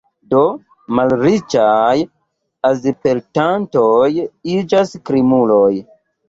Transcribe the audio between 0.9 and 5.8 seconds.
malriĉaj azilpetantoj iĝas krimuloj.